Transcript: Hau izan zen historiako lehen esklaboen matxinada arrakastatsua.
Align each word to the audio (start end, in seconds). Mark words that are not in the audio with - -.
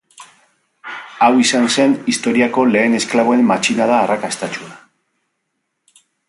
Hau 1.25 1.29
izan 1.43 1.67
zen 1.75 1.93
historiako 2.13 2.65
lehen 2.77 2.95
esklaboen 3.01 3.45
matxinada 3.51 4.01
arrakastatsua. 4.07 4.73